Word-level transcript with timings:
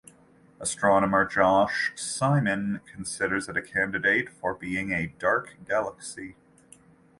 Astronomer 0.59 1.25
Josh 1.25 1.91
Simon 1.95 2.81
considers 2.91 3.47
it 3.47 3.55
a 3.55 3.61
candidate 3.61 4.31
for 4.31 4.55
being 4.55 4.91
a 4.91 5.13
dark 5.19 5.57
galaxy. 5.63 6.35